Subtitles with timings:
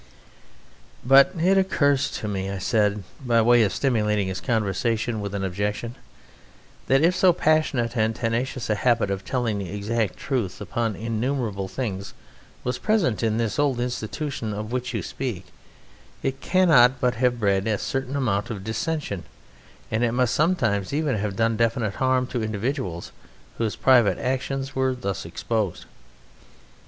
[1.05, 5.43] "But it occurs to me," said I, by way of stimulating his conversation with an
[5.43, 5.93] objection,
[6.87, 11.67] "that if so passionate and tenacious a habit of telling the exact truth upon innumerable
[11.67, 12.15] things
[12.63, 15.45] was present in this old institution of which you speak,
[16.23, 19.23] it cannot but have bred a certain amount of dissension,
[19.91, 23.11] and it must sometimes even have done definite harm to individuals
[23.59, 25.85] whose private actions were thus exposed."